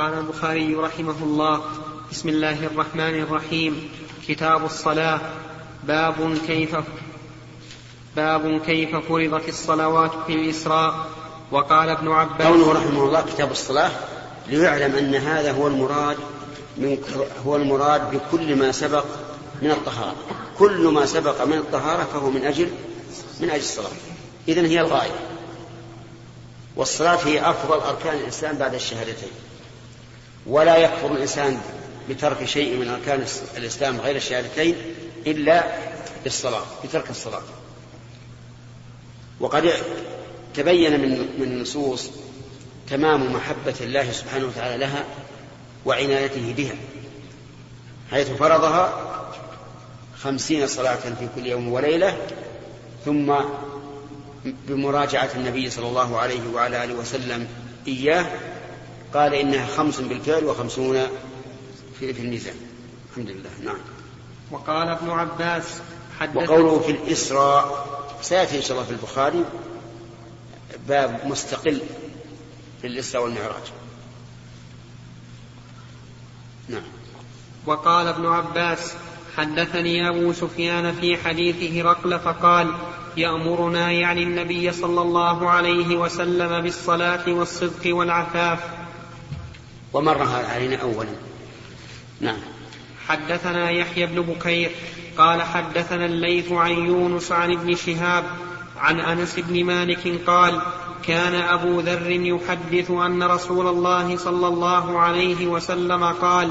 [0.00, 1.62] قال البخاري رحمه الله
[2.10, 3.90] بسم الله الرحمن الرحيم.
[4.28, 5.20] كتاب الصلاة.
[5.84, 6.76] باب كيف
[8.16, 11.06] باب كيف فرضت الصلوات في الإسراء.
[11.50, 13.90] وقال ابن عباس قوله رحمه الله كتاب الصلاة
[14.48, 16.16] ليعلم أن هذا هو المراد
[16.76, 16.98] من
[17.46, 19.04] هو المراد بكل ما سبق
[19.62, 20.16] من الطهارة.
[20.58, 22.70] كل ما سبق من الطهارة فهو من أجل
[23.40, 23.92] من أجل الصلاة.
[24.48, 25.20] إذن هي الغاية.
[26.76, 29.49] والصلاة هي أفضل أركان الإسلام بعد الشهادتين.
[30.46, 31.60] ولا يكفر الإنسان
[32.08, 33.24] بترك شيء من أركان
[33.56, 34.74] الإسلام غير الشهادتين
[35.26, 35.64] إلا
[36.24, 37.42] بالصلاة بترك الصلاة.
[39.40, 39.72] وقد
[40.54, 42.10] تبين من من النصوص
[42.90, 45.04] تمام محبة الله سبحانه وتعالى لها
[45.86, 46.74] وعنايته بها
[48.10, 49.06] حيث فرضها
[50.18, 52.16] خمسين صلاة في كل يوم وليلة
[53.04, 53.34] ثم
[54.44, 57.48] بمراجعة النبي صلى الله عليه وعلى آله وسلم
[57.88, 58.26] إياه
[59.14, 61.06] قال إنها خمس بالفعل وخمسون
[62.00, 62.54] في, في الميزان.
[63.10, 63.50] الحمد لله.
[63.64, 63.78] نعم.
[64.50, 65.80] وقال ابن عباس
[66.20, 67.86] حدث وقوله في الإسراء
[68.22, 69.44] سيأتي إن شاء الله في البخاري
[70.88, 71.80] باب مستقل
[72.80, 73.72] في الإسراء والمعراج.
[76.68, 76.82] نعم.
[77.66, 78.94] وقال ابن عباس
[79.36, 82.74] حدثني أبو سفيان في حديث هرقل فقال
[83.16, 88.79] يأمرنا يعني النبي صلى الله عليه وسلم بالصلاة والصدق والعفاف.
[89.92, 91.08] ومر هذا علينا أولا.
[92.20, 92.38] نعم.
[93.08, 94.70] حدثنا يحيى بن بكير
[95.18, 98.24] قال حدثنا الليث عن يونس عن ابن شهاب
[98.76, 100.60] عن أنس بن مالك قال
[101.02, 106.50] كان أبو ذر يحدث أن رسول الله صلى الله عليه وسلم قال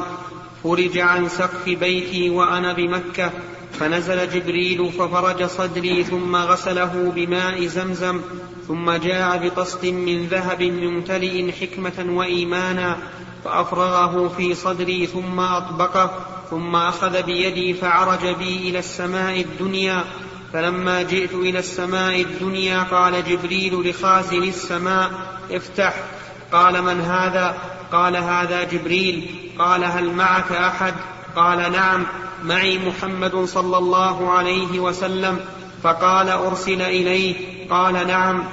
[0.63, 3.31] فرج عن سقف بيتي وأنا بمكة
[3.73, 8.21] فنزل جبريل ففرج صدري ثم غسله بماء زمزم
[8.67, 12.97] ثم جاء بطست من ذهب ممتلئ حكمة وإيمانا
[13.45, 16.11] فأفرغه في صدري ثم أطبقه
[16.49, 20.03] ثم أخذ بيدي فعرج بي إلى السماء الدنيا.
[20.53, 25.11] فلما جئت إلى السماء الدنيا قال جبريل لخازن السماء
[25.51, 25.93] افتح.
[26.51, 27.57] قال من هذا؟
[27.91, 29.35] قال هذا جبريل.
[29.59, 30.93] قال هل معك أحد؟
[31.35, 32.05] قال نعم
[32.43, 35.39] معي محمد صلى الله عليه وسلم.
[35.83, 37.35] فقال أرسل إليه.
[37.69, 38.43] قال نعم.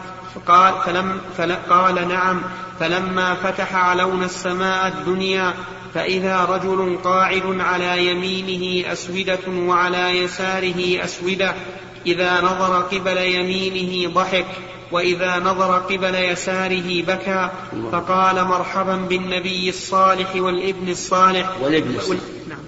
[0.47, 2.43] قال فلم فل قال نعم
[2.81, 5.55] فلما فتح علون السماء الدنيا
[5.95, 11.55] فإذا رجل قاعد على يمينه أسودة وعلى يساره أسودة
[12.07, 14.47] إذا نظر قبل يمينه ضحك
[14.93, 17.51] وإذا نظر قبل يساره بكى
[17.93, 21.51] فقال مرحبا بالنبي الصالح والابن الصالح.
[21.61, 22.21] والابن الصالح.
[22.49, 22.59] نعم.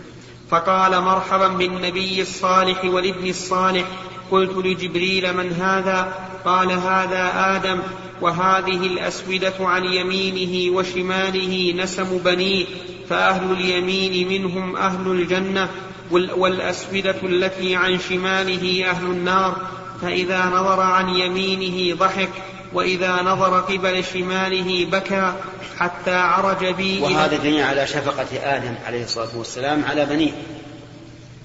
[0.50, 3.84] فقال مرحبا بالنبي الصالح والابن الصالح
[4.30, 6.12] قلت لجبريل من هذا؟
[6.44, 7.78] قال هذا آدم
[8.20, 12.66] وهذه الأسودة عن يمينه وشماله نسم بنيه
[13.10, 15.68] فأهل اليمين منهم أهل الجنة
[16.10, 19.56] والأسودة التي عن شماله أهل النار
[20.02, 22.30] فإذا نظر عن يمينه ضحك
[22.72, 25.32] وإذا نظر قبل شماله بكى
[25.78, 30.32] حتى عرج بي وهذا دليل على شفقة آدم عليه الصلاة والسلام على بنيه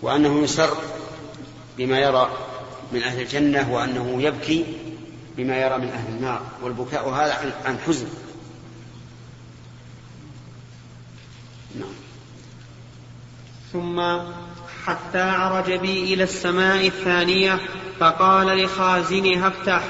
[0.01, 0.77] وأنه يسر
[1.77, 2.29] بما يرى
[2.91, 4.65] من أهل الجنة وأنه يبكي
[5.37, 8.07] بما يرى من أهل النار والبكاء هذا عن حزن.
[11.79, 11.93] نعم.
[13.73, 14.01] ثم
[14.85, 17.59] حتى عرج بي إلى السماء الثانية
[17.99, 19.83] فقال لخازنها افتح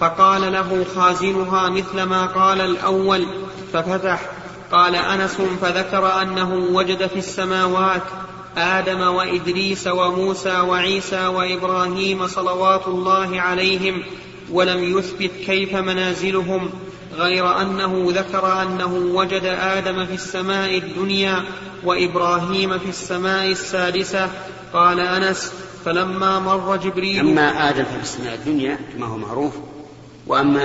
[0.00, 3.26] فقال له خازنها مثل ما قال الأول
[3.72, 4.20] ففتح.
[4.72, 8.02] قال أنس فذكر أنه وجد في السماوات
[8.56, 14.02] آدم وإدريس وموسى وعيسى وإبراهيم صلوات الله عليهم
[14.50, 16.70] ولم يثبت كيف منازلهم
[17.16, 21.44] غير أنه ذكر أنه وجد آدم في السماء الدنيا
[21.84, 24.30] وإبراهيم في السماء السادسة.
[24.72, 25.52] قال أنس
[25.84, 29.54] فلما مر جبريل أما آدم ففي السماء الدنيا كما هو معروف
[30.26, 30.64] وأما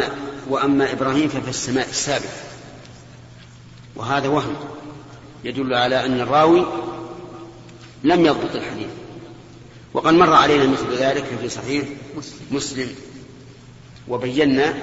[0.49, 2.33] وأما إبراهيم ففي السماء السابعة
[3.95, 4.55] وهذا وهم
[5.43, 6.65] يدل على أن الراوي
[8.03, 8.87] لم يضبط الحديث.
[9.93, 11.85] وقد مر علينا مثل ذلك في صحيح
[12.51, 12.95] مسلم.
[14.07, 14.73] وبينا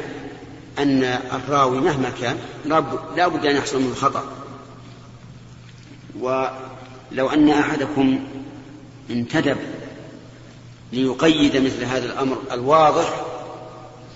[0.78, 2.38] أن الراوي مهما كان
[3.16, 4.24] لا بد أن يحصل منه خطأ.
[6.20, 8.24] ولو أن أحدكم
[9.10, 9.58] انتدب
[10.92, 13.24] ليقيد مثل هذا الأمر الواضح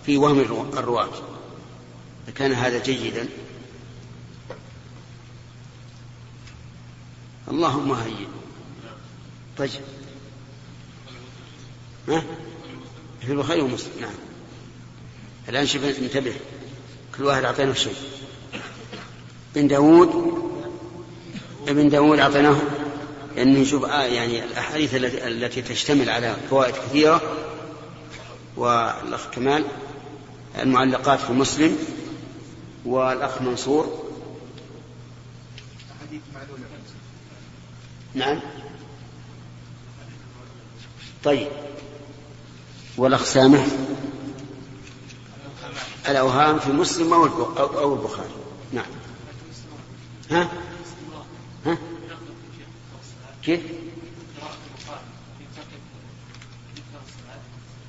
[0.06, 0.40] في وهم
[0.76, 1.08] الرواة
[2.28, 3.28] لكان هذا جيدا.
[7.50, 8.26] اللهم هيئ.
[9.58, 9.70] طيب.
[12.08, 12.22] ها؟
[13.20, 13.90] في البخاري ومسلم.
[14.00, 14.14] نعم.
[15.48, 16.32] الآن شوف انتبه.
[17.18, 17.94] كل واحد أعطينا شيء.
[19.54, 20.10] بن داود
[21.68, 22.56] ابن داود أعطيناه
[23.38, 27.22] أن نشوف آه يعني الأحاديث التي, التي تشتمل على فوائد كثيرة
[28.56, 29.64] والأخ كمال
[30.58, 31.78] المعلقات في مسلم
[32.84, 34.06] والأخ منصور.
[38.14, 38.40] نعم.
[41.24, 41.48] طيب.
[42.96, 43.66] والأخ سامح
[46.08, 48.28] الأوهام في مسلم أو البخاري.
[48.72, 48.86] نعم.
[50.30, 50.48] ها؟
[51.66, 51.78] ها؟
[53.42, 53.60] كيف؟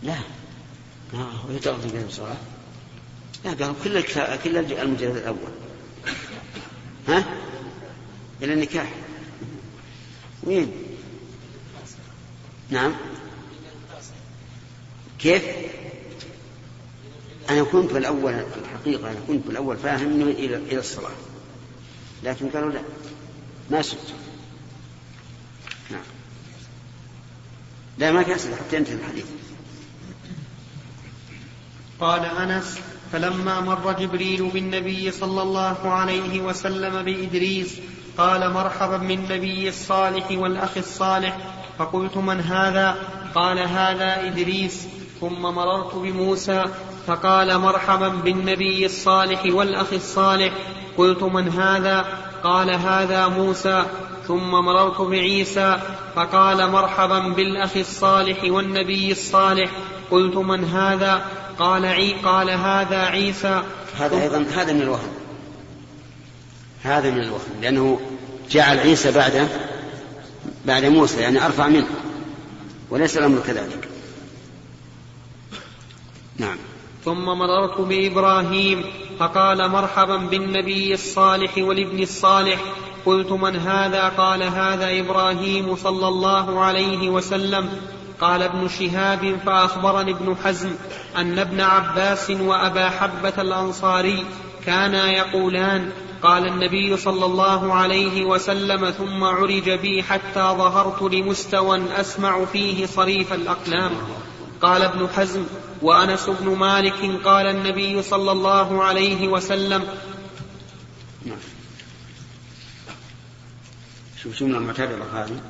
[0.03, 0.17] لا.
[1.13, 2.37] ما هو يتغلط في الصلاة
[3.45, 4.01] لا قال كل
[4.43, 5.51] كل المجلد الأول.
[7.07, 7.25] ها؟
[8.41, 8.93] إلى النكاح.
[10.43, 10.71] وين؟
[12.69, 12.93] نعم.
[15.27, 15.43] كيف؟
[17.49, 21.11] أنا كنت في الأول الحقيقة أنا كنت في الأول فاهم أنه إلى إلى الصلاة.
[22.23, 22.81] لكن قالوا لا
[23.69, 24.13] ما سبت
[25.91, 26.01] نعم.
[27.97, 29.25] لا ما أسئلة حتى ينتهي الحديث.
[31.99, 32.79] قال أنس
[33.11, 37.75] فلما مر جبريل بالنبي صلى الله عليه وسلم بإدريس
[38.17, 41.37] قال مرحبا بالنبي الصالح والأخ الصالح.
[41.79, 42.95] فقلت من هذا؟
[43.35, 44.87] قال هذا إدريس.
[45.21, 46.63] ثم مررت بموسى
[47.07, 50.53] فقال مرحبا بالنبي الصالح والأخ الصالح.
[50.97, 52.05] قلت من هذا؟
[52.43, 53.85] قال هذا موسى.
[54.27, 55.79] ثم مررت بعيسى
[56.15, 59.71] فقال مرحبا بالأخ الصالح والنبي الصالح.
[60.11, 61.25] قلت من هذا؟
[61.59, 63.63] قال عي قال هذا عيسى.
[63.99, 65.11] هذا أيضا هذا من الوهم.
[66.83, 67.99] هذا من الوهم لأنه
[68.49, 69.47] جعل عيسى بعده
[70.65, 71.87] بعد موسى يعني أرفع منه
[72.89, 73.96] وليس الأمر كذلك.
[76.37, 76.57] نعم.
[77.05, 78.83] ثم مررت بإبراهيم
[79.19, 82.61] فقال مرحبا بالنبي الصالح والابن الصالح.
[83.05, 87.69] قلت من هذا؟ قال هذا إبراهيم صلى الله عليه وسلم.
[88.21, 90.69] قال ابن شهاب فأخبرني ابن حزم
[91.17, 94.25] أن ابن عباس وأبا حبة الأنصاري
[94.65, 95.91] كانا يقولان
[96.23, 103.33] قال النبي صلى الله عليه وسلم ثم عرج بي حتى ظهرت لمستوى أسمع فيه صريف
[103.33, 103.91] الأقلام.
[104.61, 105.43] قال ابن حزم
[105.81, 109.97] وأنس بن مالك قال النبي صلى الله عليه وسلم
[114.23, 115.41] شوف شو من المعتبرة هذه.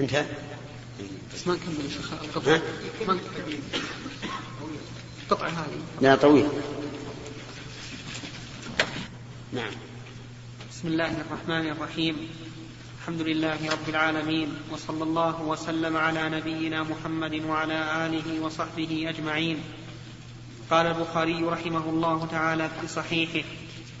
[0.00, 0.26] انتهى
[1.34, 2.12] بس ما نكمل يا شيخ.
[2.12, 2.62] القطعة
[3.08, 3.18] ما
[5.22, 5.80] القطعة هذه.
[6.00, 6.48] لا طويل.
[9.52, 9.70] نعم.
[10.70, 12.28] بسم الله الرحمن الرحيم.
[13.08, 19.60] الحمد لله رب العالمين وصلى الله وسلم على نبينا محمد وعلى آله وصحبه أجمعين.
[20.70, 23.48] قال البخاري رحمه الله تعالى في صحيحه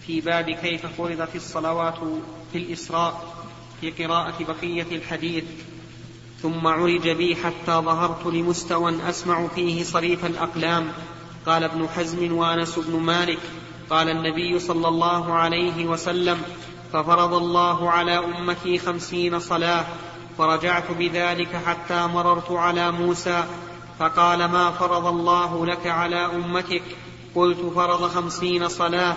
[0.06, 1.98] في باب كيف فرضت الصلوات
[2.52, 3.44] في الإسراء
[3.80, 5.44] في قراءة بقية الحديث
[6.42, 10.92] ثم عرج بي حتى ظهرت لمستوى أسمع فيه صريف الأقلام.
[11.46, 13.40] قال ابن حزم وأنس بن مالك
[13.90, 16.42] قال النبي صلى الله عليه وسلم
[16.92, 19.84] ففرض الله على أمتي خمسين صلاة
[20.38, 23.44] فرجعت بذلك حتى مررت على موسى
[23.98, 26.82] فقال ما فرض الله لك على أمتك؟
[27.34, 29.14] قلت فرض خمسين صلاة.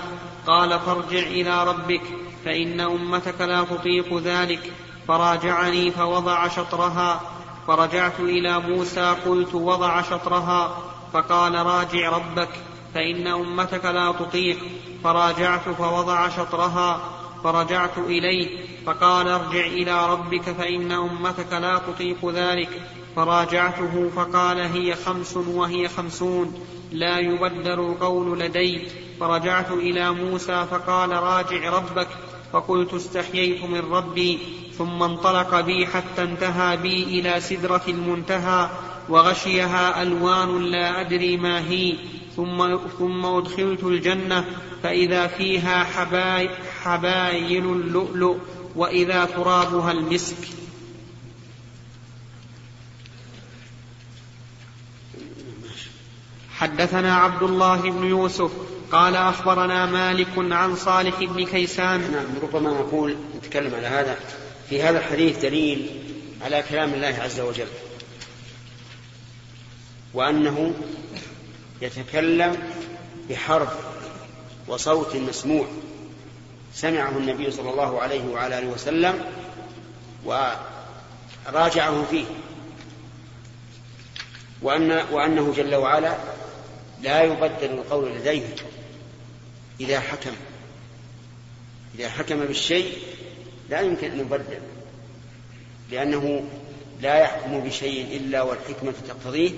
[0.47, 2.01] قال فارجع إلى ربك
[2.45, 4.73] فإن أمتك لا تطيق ذلك.
[5.07, 7.21] فراجعني فوضع شطرها
[7.67, 10.77] فرجعت إلى موسى قلت وضع شطرها.
[11.13, 12.49] فقال راجع ربك
[12.93, 14.59] فإن أمتك لا تطيق.
[15.03, 16.99] فراجعت فوضع شطرها
[17.43, 18.49] فرجعت إليه
[18.85, 22.81] فقال ارجع إلى ربك فإن أمتك لا تطيق ذلك.
[23.15, 26.65] فراجعته فقال هي خمس وهي خمسون.
[26.91, 28.81] لا يبدل القول لدي.
[29.19, 32.07] فرجعت إلى موسى فقال راجع ربك.
[32.53, 34.39] فقلت استحييت من ربي.
[34.77, 38.69] ثم انطلق بي حتى انتهى بي إلى سدرة المنتهى
[39.09, 41.95] وغشيها ألوان لا أدري ما هي.
[42.41, 44.45] ثم, ثم أدخلت الجنة
[44.83, 46.49] فإذا فيها حباي
[46.83, 48.37] حباين اللؤلؤ
[48.75, 50.37] وإذا ترابها المسك.
[56.51, 58.51] حدثنا عبد الله بن يوسف
[58.91, 62.11] قال أخبرنا مالك عن صالح بن كيسان.
[62.11, 64.19] نعم ربما نقول نتكلم على هذا
[64.69, 65.89] في هذا الحديث دليل
[66.41, 67.67] على كلام الله عز وجل.
[70.13, 70.73] وأنه
[71.81, 72.57] يتكلم
[73.29, 73.69] بحرف
[74.67, 75.67] وصوت مسموع.
[76.73, 79.25] سمعه النبي صلى الله عليه وعلى آله وسلم
[80.25, 82.25] وراجعه فيه.
[84.61, 86.17] وأن وأنه جل وعلا
[87.01, 88.55] لا يبدل القول لديه
[89.79, 90.31] إذا حكم.
[91.99, 92.97] إذا حكم بالشيء
[93.69, 94.59] لا يمكن أن يبدل
[95.91, 96.43] لأنه
[97.01, 99.51] لا يحكم بشيء إلا والحكمة تقتضيه.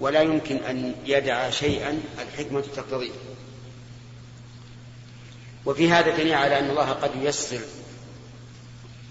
[0.00, 3.12] ولا يمكن أن يدع شيئا الحكمة تقتضيه.
[5.66, 7.60] وفي هذا دليل على أن الله قد ييسر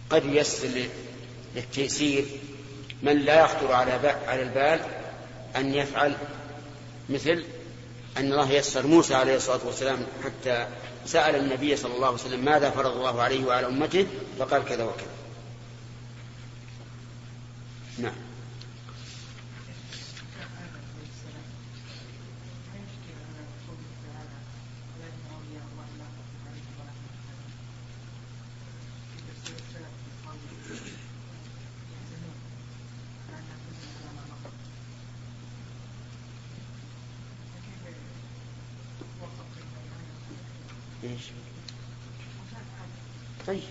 [0.09, 0.87] قد ييسر
[1.55, 2.25] للتيسير
[3.03, 3.91] من لا يخطر على
[4.27, 4.79] على البال
[5.55, 6.15] أن يفعل
[7.09, 7.43] مثل
[8.17, 10.67] أن الله يسر موسى عليه الصلاة والسلام حتى
[11.05, 14.07] سأل النبي صلى الله عليه وسلم ماذا فرض الله عليه وعلى أمته؟
[14.39, 15.07] فقال كذا وكذا.
[17.97, 18.13] نعم
[41.03, 41.21] إيش؟
[43.47, 43.61] طيب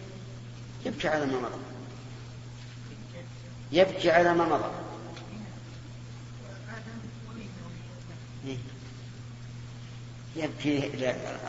[0.86, 1.60] يبكي على ما مضى.
[3.72, 4.70] يبكي على ما مضى؟
[10.36, 10.90] يبكي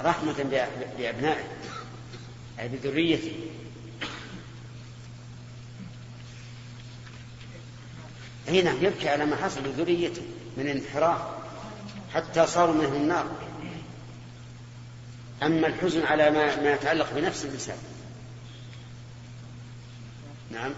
[0.04, 0.66] رحمة
[0.98, 1.48] بأبنائه
[2.60, 3.36] أي بذريته.
[8.64, 10.22] نعم يبكي على ما حصل لذريته
[10.58, 11.22] من الانحراف
[12.14, 13.32] حتى صاروا منهم النار.
[15.44, 17.78] أما الحزن على ما, ما يتعلق بنفس الإنسان
[20.54, 20.72] نعم.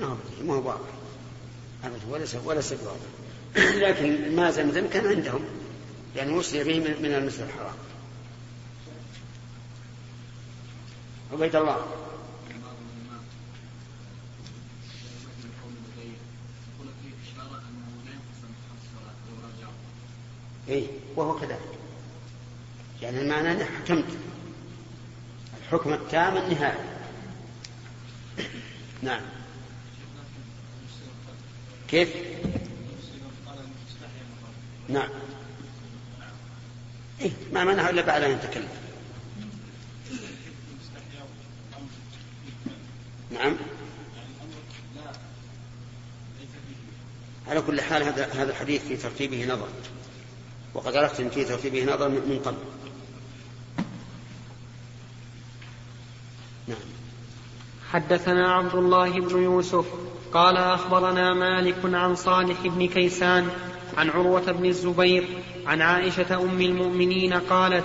[0.00, 0.80] نعم ما هو واضح.
[2.44, 2.98] وليس بواضح.
[3.84, 5.44] لكن ماء زمزم كان عندهم
[6.16, 7.74] يعني وصي به من المسجد الحرام.
[11.34, 11.86] عبيد الله.
[20.68, 20.86] اي
[21.16, 21.78] وهو كذلك.
[23.02, 24.04] يعني المعنى انك حكمت.
[25.62, 26.78] الحكم التام النهائي
[29.02, 29.22] نعم.
[31.88, 32.08] كيف؟
[34.88, 35.08] نعم.
[37.20, 38.83] إيه ما منعه إلا بعد أن يتكلم.
[43.34, 43.56] نعم.
[47.48, 49.68] على كل حال هذا هذا الحديث في ترتيبه نظر.
[50.74, 52.56] وقد عرفت إن في ترتيبه نظر من قبل.
[56.68, 56.78] نعم.
[57.92, 59.86] حدثنا عبد الله بن يوسف
[60.32, 63.48] قال أخبرنا مالك عن صالح بن كيسان
[63.96, 65.28] عن عروة بن الزبير
[65.66, 67.84] عن عائشة أم المؤمنين قالت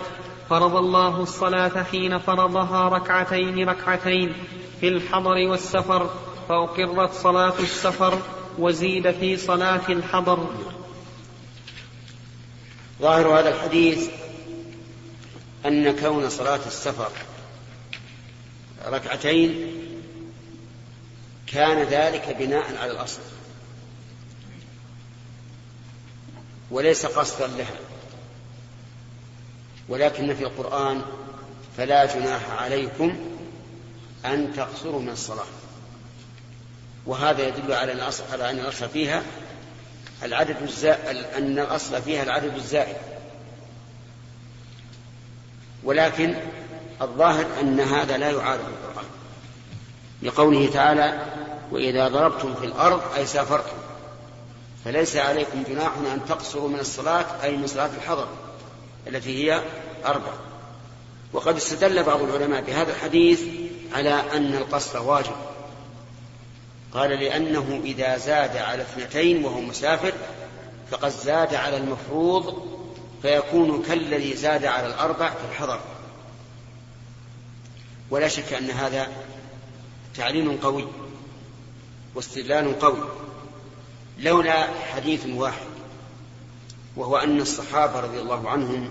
[0.50, 4.34] فرض الله الصلاة حين فرضها ركعتين ركعتين
[4.79, 6.09] في الحضر والسفر
[6.50, 8.21] فأقرت صلاة السفر
[8.59, 10.48] وزيد في صلاة الحضر.
[13.01, 14.09] ظاهر هذا الحديث
[15.65, 17.12] أن كون صلاة السفر
[18.88, 19.71] ركعتين
[21.48, 23.21] كان ذلك بناء على الأصل
[26.71, 27.79] وليس قصدا لها
[29.89, 31.01] ولكن في القرآن
[31.77, 33.38] فلا جناح عليكم
[34.25, 35.45] أن تقصروا من الصلاة.
[37.05, 39.23] وهذا يدل على الأصل على أن الأصل فيها
[40.23, 42.95] العدد الزائد أن الأصل فيها العدد الزائد.
[45.83, 46.35] ولكن
[47.01, 49.05] الظاهر أن هذا لا يعارض القرآن.
[50.21, 51.25] لقوله تعالى
[51.71, 53.77] وإذا ضربتم في الأرض أي سافرتم
[54.85, 58.27] فليس عليكم جناح أن تقصروا من الصلاة أي من صلاة الحضر
[59.07, 59.61] التي هي
[60.05, 60.31] أربع.
[61.33, 63.41] وقد استدل بعض العلماء بهذا الحديث
[63.93, 65.36] على أن القصر واجب.
[66.93, 70.13] قال لأنه إذا زاد على اثنتين وهو مسافر
[70.91, 72.67] فقد زاد على المفروض
[73.22, 75.79] فيكون كالذي زاد على الأربع في الحضر.
[78.10, 79.08] ولا شك أن هذا
[80.15, 80.88] تعليل قوي
[82.15, 83.03] واستدلال قوي
[84.19, 85.67] لولا حديث واحد
[86.96, 88.89] وهو أن الصحابة رضي الله عنهم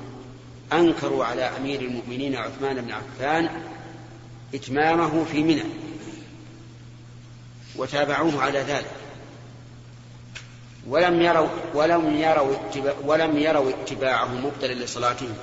[0.72, 3.62] أنكروا على أمير المؤمنين عثمان بن عفان
[4.54, 5.64] إتمامه في منى.
[7.76, 8.90] وتابعوه على ذلك.
[10.86, 15.36] ولم يروا ولم يروا اتباع ولم يروا اتباعه مبطلا لصلاتهم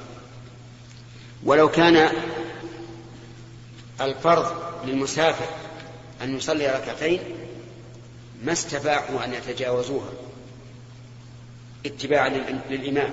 [1.43, 2.11] ولو كان
[4.01, 4.53] الفرض
[4.85, 5.45] للمسافر
[6.21, 7.19] أن يصلي ركعتين
[8.43, 10.09] ما استطاعوا أن يتجاوزوها.
[11.85, 12.29] اتباعا
[12.69, 13.11] للإمام.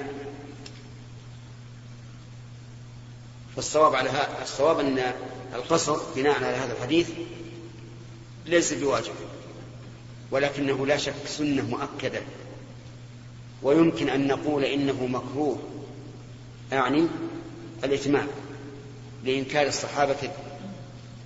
[3.57, 4.11] فالصواب على
[4.43, 5.13] الصواب أن
[5.55, 7.11] القصر بناء على هذا الحديث
[8.47, 9.15] ليس بواجب
[10.31, 12.23] ولكنه لا شك سنة مؤكدة.
[13.63, 15.59] ويمكن أن نقول إنه مكروه
[16.73, 17.07] أعني
[17.85, 18.27] الإتمام
[19.25, 20.31] لإنكار الصحابة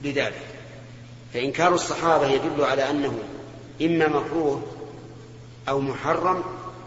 [0.04, 0.46] لذلك.
[1.34, 3.18] فإنكار الصحابة يدل على أنه
[3.82, 4.62] إما مكروه
[5.68, 6.44] أو محرم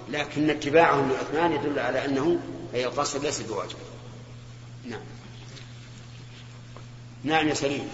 [0.09, 2.39] لكن اتباعهم لعثمان يدل على أنه
[2.73, 3.77] أي القصر ليس بواجب.
[4.85, 5.01] نعم.
[7.23, 7.89] نعم يا سليم.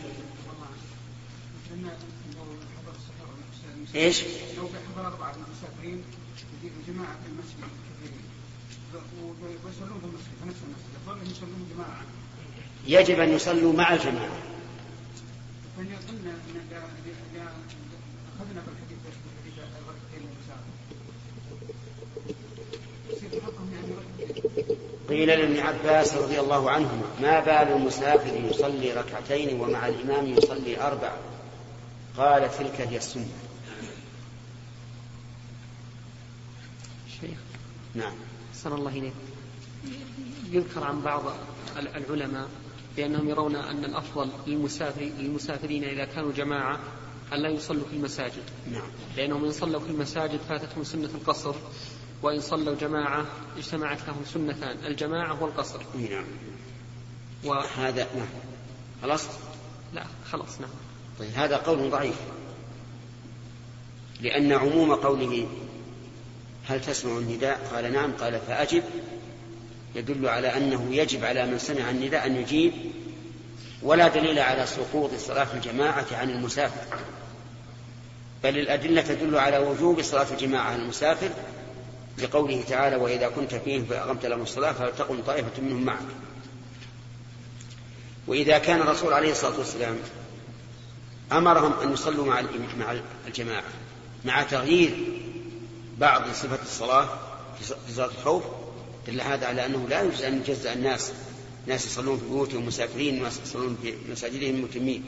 [3.95, 4.23] إيش؟
[4.57, 6.03] لو حضر أربعة المسافرين
[6.87, 8.25] جماعة في المسجد كثيرين
[9.65, 10.91] ويصلون في المسجد في نفس المسجد.
[11.07, 12.01] أفضل أن يصلون جماعة.
[12.87, 14.37] يجب أن يصلوا مع الجماعة.
[15.77, 15.95] قلنا
[18.39, 20.29] أخذنا بالحديث بالحديث الركعتين
[25.15, 31.11] قيل لابن عباس رضي الله عنهما ما بال المسافر يصلي ركعتين ومع الإمام يصلي أربع؟
[32.17, 33.27] قال تلك هي السنة.
[37.21, 37.37] شيخ.
[37.95, 38.13] نعم.
[38.55, 39.13] صلى الله إليك.
[40.51, 41.23] يذكر عن بعض
[41.77, 42.47] العلماء
[42.97, 46.79] بأنهم يرون أن الأفضل للمسافر للمسافرين إذا كانوا جماعة
[47.33, 48.43] أن لا يصلوا في المساجد.
[48.71, 48.89] نعم.
[49.17, 51.55] لأنهم إن صلوا في المساجد فاتتهم سنة القصر.
[52.21, 53.25] وإن صلوا جماعة
[53.57, 55.79] اجتمعت لهم سنتان الجماعة والقصر.
[56.09, 56.25] نعم.
[57.43, 58.27] وهذا نعم.
[59.01, 59.27] خلاص؟
[59.93, 60.69] لا خلاص نعم.
[61.19, 62.15] طيب هذا قول ضعيف.
[64.21, 65.47] لأن عموم قوله
[66.67, 68.83] هل تسمع النداء؟ قال نعم قال فأجب.
[69.95, 72.73] يدل على أنه يجب على من سمع النداء أن يجيب
[73.81, 76.97] ولا دليل على سقوط صلاة الجماعة عن المسافر.
[78.43, 81.29] بل الأدلة تدل على وجوب صلاة الجماعة عن المسافر
[82.17, 86.05] لقوله تعالى وإذا كنت فيهم فأقمت لهم الصلاة فلتقم طائفة منهم معك.
[88.27, 89.97] وإذا كان الرسول عليه الصلاة والسلام
[91.31, 92.41] أمرهم أن يصلوا مع
[92.79, 93.63] مع الجماعة
[94.25, 94.97] مع تغيير
[95.99, 97.09] بعض صفة الصلاة
[97.59, 98.43] في صلاة الخوف
[99.07, 101.13] دل هذا على أنه لا يجوز أن يجزأ الناس
[101.67, 105.03] ناس يصلون في بيوتهم مسافرين وناس يصلون في مساجدهم متمين.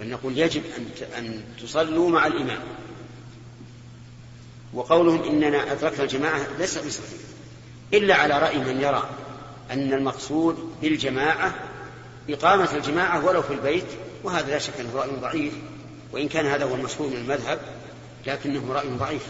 [0.00, 0.86] بل نقول يجب أن
[1.18, 2.60] أن تصلوا مع الإمام.
[4.74, 7.20] وقولهم إننا أدركنا الجماعة ليس بصحيح.
[7.94, 9.10] إلا على رأي من يرى
[9.70, 11.54] أن المقصود بالجماعة
[12.30, 13.86] إقامة الجماعة ولو في البيت
[14.24, 15.52] وهذا لا شك أنه رأي ضعيف
[16.12, 17.60] وإن كان هذا هو المشهور من المذهب
[18.26, 19.26] لكنه رأي ضعيف.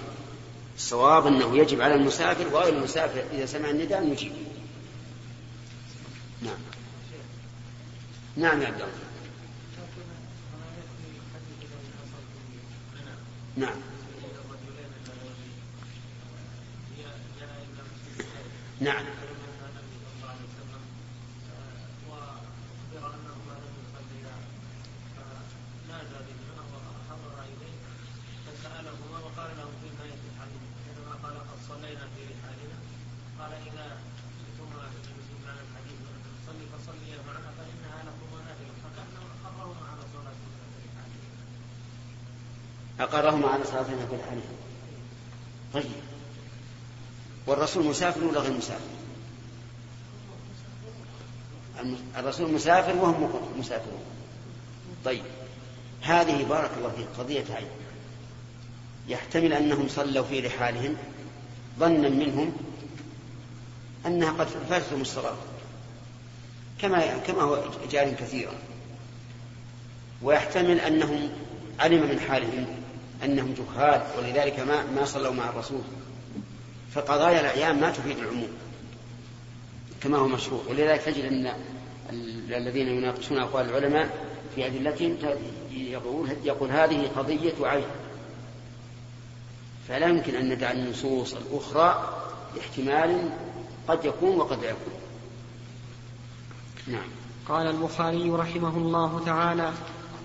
[0.76, 4.32] الصواب أنه يجب على المسافر وغير المسافر إذا سمع النداء أن يجيب.
[6.42, 6.58] نعم.
[8.36, 8.92] نعم يا عبد الله.
[13.56, 13.87] نعم.
[18.80, 19.04] نعم.
[43.00, 44.44] أقرهما على صلاتنا في الحديث
[45.74, 46.07] طيب.
[47.48, 48.80] والرسول مسافر ولا غير مسافر؟
[52.18, 54.02] الرسول مسافر وهم مسافرون.
[55.04, 55.22] طيب
[56.02, 57.68] هذه بارك الله فيك قضية عين.
[59.08, 60.96] يحتمل أنهم صلوا في رحالهم
[61.78, 62.52] ظنا منهم
[64.06, 65.36] أنها قد فاتتهم الصلاة
[66.80, 68.54] كما كما هو جار كثيرا.
[70.22, 71.30] ويحتمل أنهم
[71.80, 72.66] علم من حالهم
[73.24, 75.82] أنهم جهال ولذلك ما ما صلوا مع الرسول.
[76.94, 78.48] فقضايا الأعيان ما تفيد العموم
[80.00, 81.52] كما هو مشهور ولذلك تجد أن
[82.56, 85.16] الذين يناقشون أقوال العلماء في أدلتهم
[85.70, 87.84] يقول يقول هذه قضية عين.
[89.88, 92.14] فلا يمكن أن ندع النصوص الأخرى
[92.56, 93.30] لاحتمال
[93.88, 94.94] قد يكون وقد لا يكون.
[96.86, 97.08] نعم.
[97.48, 99.72] قال البخاري رحمه الله تعالى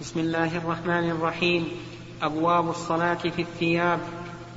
[0.01, 1.71] بسم الله الرحمن الرحيم.
[2.21, 3.99] أبواب الصلاة في الثياب.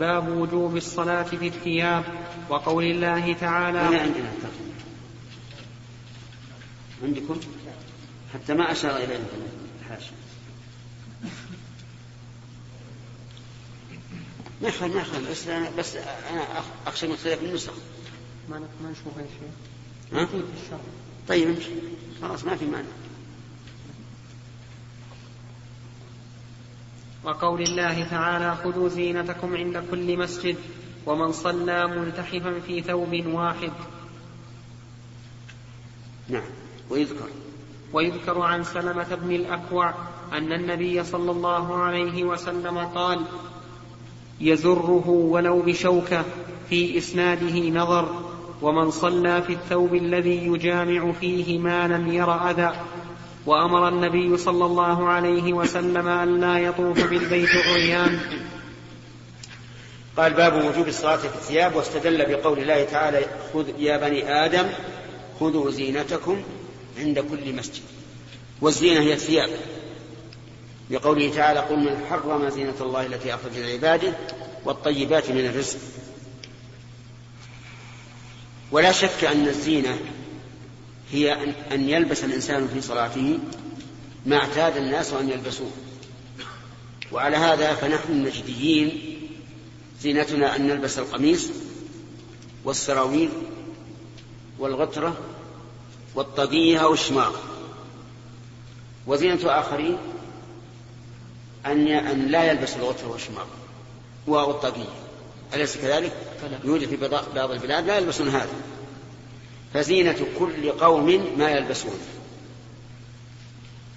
[0.01, 2.05] باب وجوب الصلاة في الثياب
[2.49, 4.33] وقول الله تعالى هنا عندنا
[7.03, 7.41] عندكم؟
[8.35, 9.21] حتى ما أشار إليه
[9.81, 10.11] الحاشية.
[14.63, 15.97] ما يخل ما بس أنا بس
[16.31, 16.47] أنا
[16.87, 17.73] أخشى من اختلاف النسخ.
[18.49, 20.39] ما ما نشوفها يا شيخ
[20.73, 20.79] ها؟
[21.29, 21.71] طيب امشي.
[22.23, 22.89] خلاص ما في مانع.
[27.27, 30.57] وقول الله تعالى خذوا زينتكم عند كل مسجد
[31.07, 33.73] ومن صلى ملتحفا في ثوب واحد.
[36.29, 36.43] نعم.
[36.91, 37.29] ويذكر.
[37.93, 39.95] ويذكر عن سلمة بن الأكوع
[40.33, 43.21] أن النبي صلى الله عليه وسلم قال
[44.41, 46.25] يزره ولو بشوكة
[46.71, 48.23] في إسناده نظر
[48.63, 52.73] ومن صلى في الثوب الذي يجامع فيه ما لم ير أذى
[53.47, 58.21] وأمر النبي صلى الله عليه وسلم أن لا يطوف بالبيت عريان.
[60.17, 64.67] قال باب وجوب الصلاة في الثياب واستدل بقول الله تعالى خذ يا بني آدم
[65.41, 66.43] خذوا زينتكم
[66.99, 67.83] عند كل مسجد.
[68.61, 69.51] والزينة هي الثياب.
[70.91, 74.13] بقوله تعالى قل من حرم زينة الله التي أخرج لعباده
[74.65, 75.79] والطيبات من الرزق.
[78.73, 79.99] ولا شك أن الزينة
[81.13, 81.33] هي
[81.73, 83.39] أن يلبس الإنسان في صلاته
[84.27, 85.71] ما اعتاد الناس أن يلبسوه.
[87.13, 89.17] وعلى هذا فنحن النجديين
[90.01, 91.49] زينتنا أن نلبس القميص
[92.65, 93.29] والسراويل
[94.59, 95.17] والغترة
[96.15, 97.37] والطاقية أو الشماغ.
[99.07, 99.99] وزينة آخرين
[101.67, 103.47] أن أن لا يلبس الغترة والشماغ
[104.27, 104.95] والطاقية.
[105.55, 106.13] أليس كذلك؟
[106.65, 106.97] يوجد في
[107.35, 108.76] بعض البلاد لا يلبسون هذا.
[109.75, 112.01] فزينة كل قوم ما يلبسون.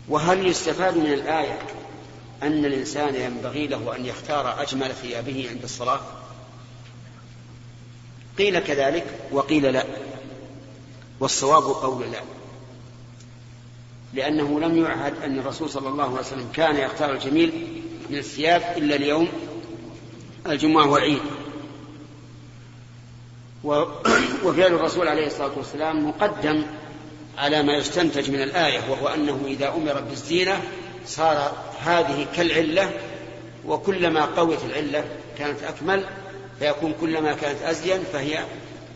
[0.09, 1.59] وهل يستفاد من الآية
[2.43, 5.99] أن الإنسان ينبغي له أن يختار أجمل ثيابه عند الصلاة؟
[8.37, 9.85] قيل كذلك وقيل لا.
[11.19, 12.21] والصواب قول لا.
[14.13, 18.95] لأنه لم يعهد أن الرسول صلى الله عليه وسلم كان يختار الجميل من الثياب إلا
[18.95, 19.27] اليوم
[20.47, 21.21] الجمعة والعيد.
[24.45, 26.65] وفعل الرسول عليه الصلاة والسلام مقدم
[27.37, 30.61] على ما يستنتج من الآية وهو أنه إذا أمر بالزينة
[31.05, 32.91] صار هذه كالعلة
[33.65, 35.05] وكلما قوت العلة
[35.37, 36.05] كانت أكمل
[36.59, 38.45] فيكون كلما كانت أزين فهي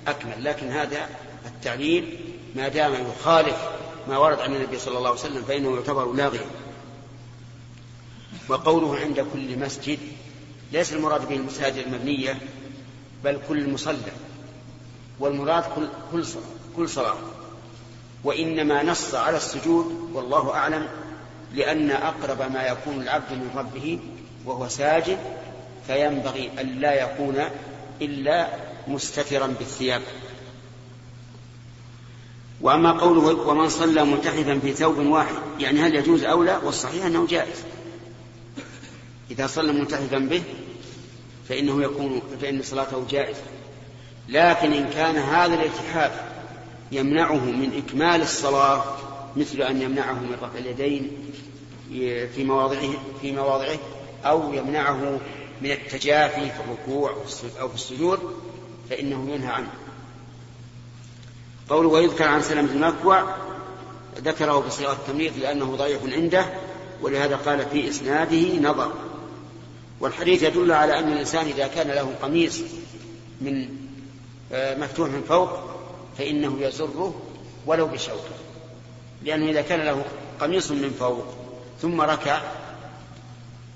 [0.07, 0.43] أكمل.
[0.43, 1.09] لكن هذا
[1.45, 2.19] التعليل
[2.55, 3.57] ما دام يخالف
[4.09, 6.45] ما ورد عن النبي صلى الله عليه وسلم فإنه يعتبر لاغيا.
[8.49, 9.99] وقوله عند كل مسجد
[10.71, 12.37] ليس المراد به المساجد المبنية
[13.23, 14.11] بل كل مصلى.
[15.19, 16.43] والمراد كل كل صلاة,
[16.75, 17.15] كل صلاة.
[18.23, 20.87] وإنما نص على السجود والله أعلم
[21.53, 23.99] لأن أقرب ما يكون العبد من ربه
[24.45, 25.17] وهو ساجد
[25.87, 27.43] فينبغي أن لا يكون
[28.01, 28.47] إلا
[28.87, 30.01] مستترا بالثياب.
[32.61, 37.27] وأما قوله ومن صلى ملتحفا في ثوب واحد يعني هل يجوز أو لا؟ والصحيح أنه
[37.27, 37.57] جائز.
[39.31, 40.43] إذا صلى ملتحفا به
[41.49, 43.41] فإنه يكون فإن صلاته جائزة.
[44.29, 46.11] لكن إن كان هذا الالتحاف
[46.91, 48.83] يمنعه من إكمال الصلاة
[49.35, 51.11] مثل أن يمنعه من رفع اليدين
[52.35, 53.79] في مواضعه في مواضعه
[54.25, 55.19] أو يمنعه
[55.61, 57.17] من التجافي في الركوع
[57.61, 58.19] أو في السجود
[58.89, 59.69] فإنه ينهى عنه.
[61.69, 63.35] قوله ويذكر عن سلمة بن الأكوع
[64.17, 66.45] ذكره بصيغة التمريض لأنه ضعيف عنده
[67.01, 68.93] ولهذا قال في إسناده نظر.
[69.99, 72.61] والحديث يدل على أن الإنسان إذا كان له قميص
[73.41, 73.69] من
[74.53, 75.49] مفتوح من فوق
[76.17, 77.21] فإنه يزره
[77.65, 78.35] ولو بشوكة
[79.23, 80.05] لأنه إذا كان له
[80.39, 81.25] قميص من فوق
[81.81, 82.41] ثم ركع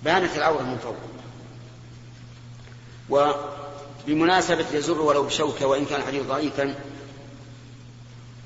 [0.03, 0.95] بانت العورة من فوق.
[3.09, 6.75] وبمناسبة يزر ولو بشوكة وإن كان الحديث ضعيفا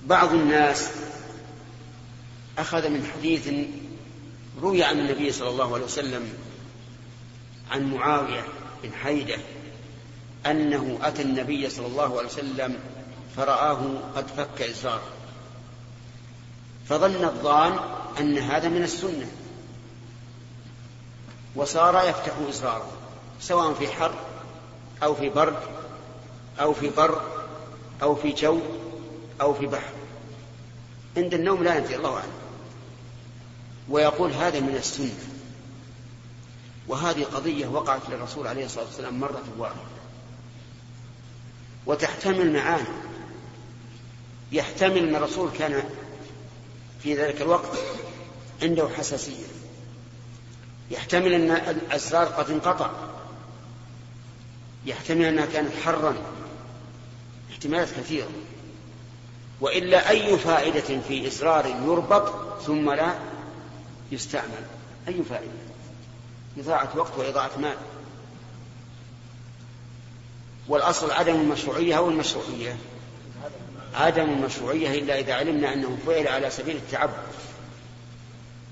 [0.06, 0.92] بعض الناس
[2.58, 3.50] أخذ من حديث
[4.62, 6.34] روي عن النبي صلى الله عليه وسلم
[7.72, 8.44] عن معاوية
[8.84, 9.38] بن حيدة
[10.46, 12.80] أنه أتى النبي صلى الله عليه وسلم
[13.38, 13.80] فرآه
[14.16, 15.10] قد فك إزاره
[16.90, 17.80] فظن الظان
[18.20, 19.28] أن هذا من السنة.
[21.56, 22.92] وصار يفتح إزاره
[23.42, 24.14] سواء في حر
[25.04, 25.60] أو في برد
[26.62, 27.22] أو في بر
[28.02, 28.60] أو في جو
[29.42, 29.94] أو في بحر.
[31.18, 32.34] عند النوم لا ينتهي الله أعلم.
[33.90, 35.20] ويقول هذا من السنة.
[36.88, 40.01] وهذه قضية وقعت للرسول عليه الصلاة والسلام مرة واحدة.
[41.86, 42.88] وتحتمل معاني.
[44.52, 45.84] يحتمل أن الرسول كان
[47.04, 47.78] في ذلك الوقت
[48.62, 49.46] عنده حساسية.
[50.92, 52.92] يحتمل أن الأسرار قد انقطع.
[54.86, 56.16] يحتمل أنها كانت حرا.
[57.52, 58.30] احتمالات كثيرة.
[59.62, 63.16] وإلا أي فائدة في إصرار يربط ثم لا
[64.12, 64.66] يستعمل.
[65.08, 65.52] أي فائدة؟
[66.58, 67.78] إضاعة وقت وإضاعة مال.
[70.72, 72.78] والأصل عدم المشروعية أو المشروعية؟
[73.96, 77.14] عدم المشروعية إلا إذا علمنا أنه فعل على سبيل التعبد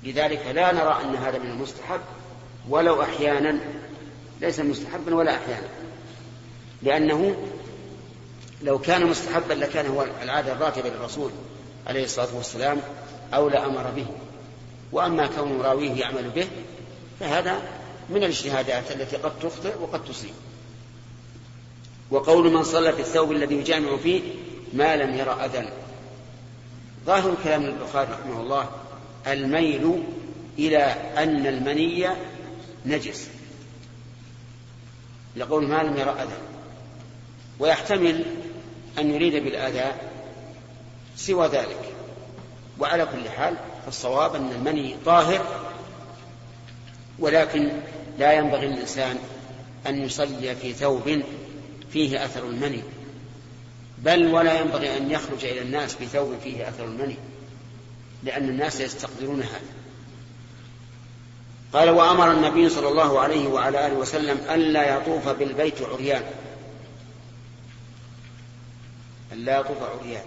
[0.03, 1.99] لذلك لا نرى أن هذا من المستحب
[2.69, 3.59] ولو أحيانا.
[4.41, 5.67] ليس مستحبا ولا أحيانا.
[6.81, 7.35] لأنه
[8.61, 11.31] لو كان مستحبا لكان هو العادة الراتبة للرسول
[11.87, 12.81] عليه الصلاة والسلام
[13.33, 14.05] أو لأمر به.
[14.91, 16.47] وأما كون راويه يعمل به
[17.19, 17.61] فهذا
[18.09, 20.33] من الاجتهادات التي قد تخطئ وقد تصيب
[22.11, 24.21] وقول من صلى في الثوب الذي يجامع فيه
[24.73, 25.69] ما لم يرى أذى.
[27.05, 28.69] ظاهر كلام البخاري رحمه الله
[29.27, 30.03] الميل
[30.59, 30.83] إلى
[31.17, 32.07] أن المني
[32.85, 33.29] نجس
[35.35, 36.37] لقول ما لم يرى أذى.
[37.59, 38.25] ويحتمل
[38.99, 39.93] أن يريد بالأذى
[41.15, 41.89] سوى ذلك.
[42.79, 45.45] وعلى كل حال فالصواب أن المني طاهر
[47.19, 47.71] ولكن
[48.19, 49.17] لا ينبغي للإنسان
[49.87, 51.21] أن يصلي في ثوب
[51.93, 52.83] فيه أثر المني.
[53.97, 57.17] بل ولا ينبغي أن يخرج إلى الناس بثوب فيه أثر المني
[58.23, 59.61] لأن الناس يستقدرون هذا.
[61.73, 66.23] قال وأمر النبي صلى الله عليه وعلى آله وسلم ألا يطوف بالبيت عريان.
[69.33, 70.23] ألا يطوف عريان.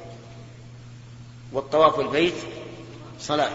[1.52, 2.34] والطواف البيت
[3.20, 3.52] صلاة.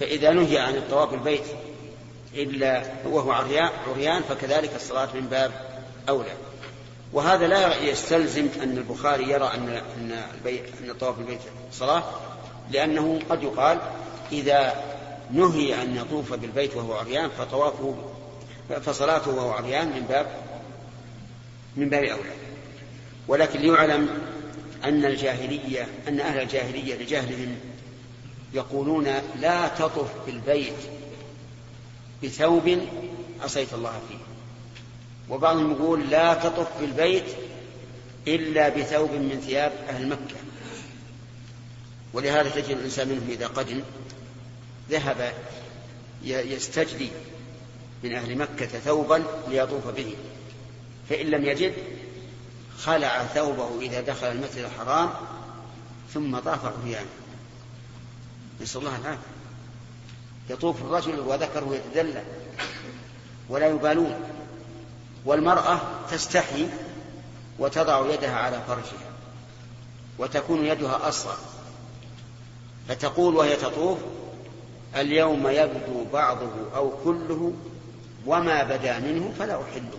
[0.00, 1.44] فإذا نهي عن الطواف البيت
[2.34, 5.52] إلا وهو عريان فكذلك الصلاة من باب
[6.08, 6.45] أولى.
[7.12, 11.40] وهذا لا يستلزم أن البخاري يرى أن أن البيت أن طواف البيت
[11.72, 12.04] صلاة
[12.70, 13.78] لأنه قد يقال
[14.32, 14.74] إذا
[15.30, 17.94] نهي أن يطوف بالبيت وهو عريان فطوافه
[18.84, 20.26] فصلاته وهو عريان من باب
[21.76, 22.30] من باب أولى.
[23.28, 24.08] ولكن ليعلم
[24.84, 27.56] أن الجاهلية أن أهل الجاهلية لجهلهم
[28.54, 29.08] يقولون
[29.40, 30.76] لا تطف بالبيت
[32.22, 32.78] بثوب
[33.42, 34.25] عصيت الله فيه.
[35.30, 37.24] وبعضهم يقول لا تطف بالبيت
[38.28, 40.36] إلا بثوب من ثياب أهل مكة.
[42.12, 43.82] ولهذا تجد الإنسان منهم إذا قدم
[44.90, 45.32] ذهب
[46.24, 47.10] يستجلي
[48.04, 50.14] من أهل مكة ثوبا ليطوف به.
[51.08, 51.72] فإن لم يجد
[52.78, 55.10] خلع ثوبه إذا دخل المسجد الحرام
[56.14, 57.06] ثم طاف عريانا
[58.60, 59.18] نسأل الله العافية.
[60.50, 62.22] يطوف الرجل وذكره يتدلى
[63.48, 64.20] ولا يبالون.
[65.26, 66.66] والمرأة تستحي
[67.58, 69.12] وتضع يدها على فرجها
[70.18, 71.36] وتكون يدها أصغر.
[72.88, 73.98] فتقول وهي تطوف
[74.96, 77.52] اليوم يبدو بعضه أو كله
[78.26, 79.98] وما بدا منه فلا أحله.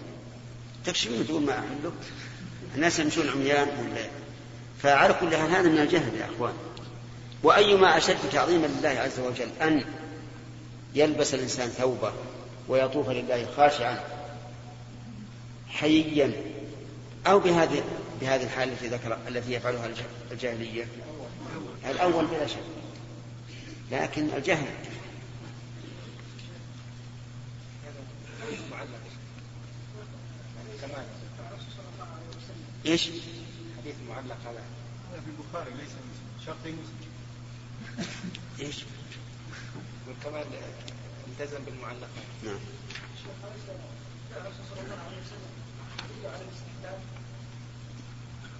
[0.85, 1.91] تكشفين تقول ما أحله؟
[2.75, 4.05] الناس يمشون عميان ولا؟
[4.81, 6.53] فعلى كل هذا من الجهل يا أخوان.
[7.43, 9.85] وأيما أشد تعظيما لله عز وجل أن
[10.95, 12.11] يلبس الإنسان ثوبه
[12.67, 13.99] ويطوف لله خاشعا
[15.69, 16.33] حييا
[17.27, 17.83] أو بهذه
[18.21, 19.89] بهذه الحالة التي ذكر التي يفعلها
[20.31, 20.87] الجاهلية.
[21.85, 22.57] الأول بلا شك.
[23.91, 24.67] لكن الجهل.
[32.85, 33.09] إيش؟
[33.77, 34.63] حديث معلق هذا.
[35.11, 35.91] هذا في البخاري ليس
[36.45, 37.07] شرط مسلم.
[38.59, 38.83] إيش؟
[40.09, 40.45] وكمان
[41.27, 42.09] التزم بالمعلقات
[42.43, 42.59] نعم.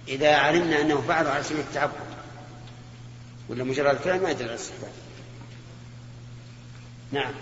[0.08, 1.92] إذا علمنا أنه فعله على سبيل التعبد
[3.48, 4.92] ولا مجرد الفعل ما يدل على الاستحباب
[7.12, 7.32] نعم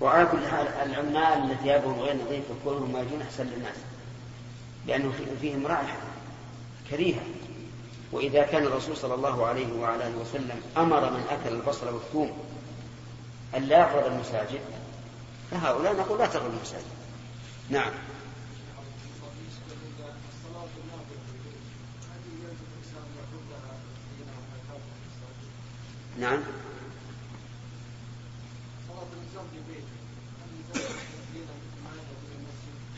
[0.00, 3.76] وعلى كل حال العمال التي ثيابهم غير نظيفة ما يجون أحسن للناس
[4.86, 5.96] لأنه فيهم رائحة
[6.90, 7.22] كريهة.
[8.12, 12.32] وإذا كان الرسول صلى الله عليه وعلى آله وسلم أمر من أكل البصل والثوم
[13.56, 14.60] أن لا يقرب المساجد
[15.50, 16.84] فهؤلاء نقول لا تقربوا المساجد.
[17.70, 17.92] نعم.
[26.18, 26.42] نعم.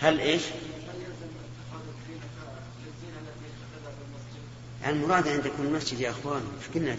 [0.00, 0.42] هل إيش؟
[4.87, 6.90] المراد عند كل مسجد يا أخوان إيش كنا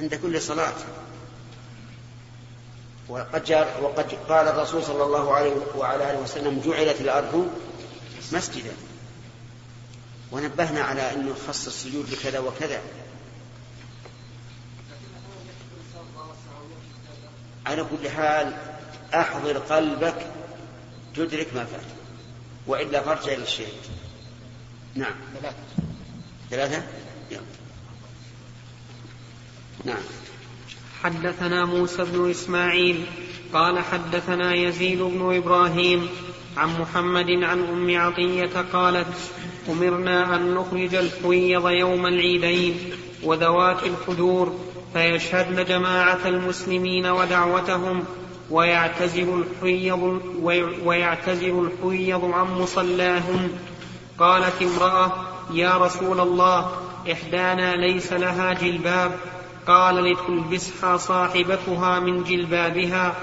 [0.00, 0.74] عند كل صلاة.
[3.08, 7.50] وقد وقد قال الرسول صلى الله عليه وعلى آله وسلم جعلت الأرض
[8.32, 8.72] مسجدا.
[10.32, 12.80] ونبهنا على انه خص السجود بكذا وكذا.
[17.66, 18.56] على كل حال
[19.14, 20.26] أحضر قلبك
[21.16, 21.80] تدرك ما فات.
[22.66, 23.74] وإلا فارجع إلى الشيء.
[24.94, 25.14] نعم.
[25.40, 25.56] ثلاثة؟
[26.50, 26.82] ثلاثة
[27.30, 27.40] يلا.
[29.84, 30.02] نعم.
[31.02, 33.04] حدثنا موسى بن إسماعيل
[33.52, 36.08] قال حدثنا يزيد بن إبراهيم
[36.56, 39.16] عن محمد عن أم عطية قالت
[39.68, 42.76] أمرنا أن نخرج الحويض يوم العيدين
[43.22, 44.58] وذوات الحدور
[44.92, 48.04] فيشهدن جماعة المسلمين ودعوتهم
[48.50, 50.20] ويعتزل الحيض
[50.84, 53.50] ويعتزل الحيض عن مصلاهن
[54.18, 55.12] قالت امرأة
[55.50, 56.70] يا رسول الله
[57.12, 59.12] إحدانا ليس لها جلباب.
[59.66, 63.14] قال لتلبسها صاحبتها من جلبابها.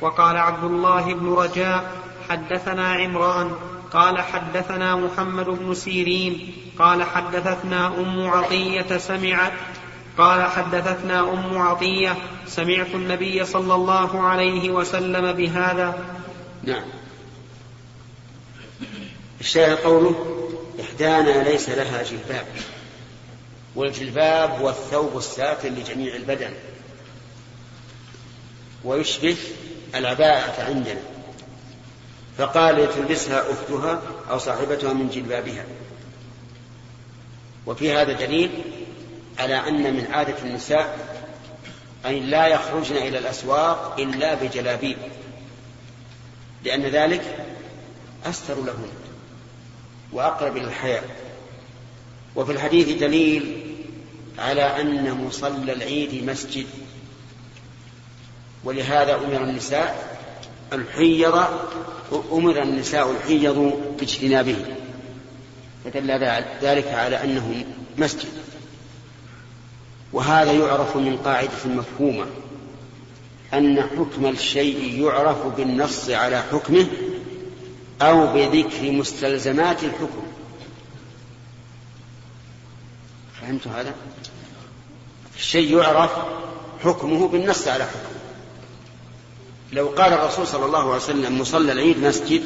[0.00, 1.92] وقال عبد الله بن رجاء
[2.28, 3.50] حدثنا عمران.
[3.92, 6.52] قال حدثنا محمد بن سيرين.
[6.78, 9.52] قال حدثتنا أم عطية سمعت
[10.18, 16.04] قال حدثتنا أم عطية سمعت النبي صلى الله عليه وسلم بهذا.
[16.64, 16.84] نعم.
[19.40, 20.42] الشاهد قوله
[20.80, 22.46] إحدانا ليس لها جلباب
[23.74, 26.50] والجلباب هو الثوب الساتر لجميع البدن
[28.84, 29.36] ويشبه
[29.94, 31.00] العباءة عندنا
[32.38, 35.64] فقال تلبسها أختها أو صاحبتها من جلبابها.
[37.66, 38.50] وفي هذا دليل
[39.38, 40.98] على أن من عادة النساء
[42.06, 44.96] أن لا يخرجن إلى الأسواق إلا بجلابيب
[46.64, 47.46] لأن ذلك
[48.24, 48.88] أستر لهن
[50.12, 51.02] وأقرب إلى الحياة
[52.36, 53.72] وفي الحديث دليل
[54.38, 56.66] على أن مصلى العيد مسجد
[58.64, 60.18] ولهذا أمر النساء
[60.72, 61.44] الحيض
[62.32, 64.56] أمر النساء الحيض باجتنابه
[65.84, 66.10] فدل
[66.62, 67.64] ذلك على أنه
[67.98, 68.41] مسجد.
[70.12, 72.26] وهذا يعرف من قاعدة مفهومة
[73.54, 76.86] أن حكم الشيء يعرف بالنص على حكمه
[78.02, 80.22] أو بذكر مستلزمات الحكم.
[83.40, 83.94] فهمت هذا؟
[85.36, 86.10] الشيء يعرف
[86.84, 88.12] حكمه بالنص على حكمه.
[89.72, 92.42] لو قال الرسول صلى الله عليه وسلم مصلى العيد مسجد